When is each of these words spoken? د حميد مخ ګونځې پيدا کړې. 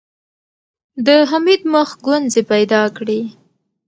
د 1.05 1.07
حميد 1.29 1.61
مخ 1.73 1.89
ګونځې 2.05 2.41
پيدا 2.51 2.81
کړې. 2.97 3.21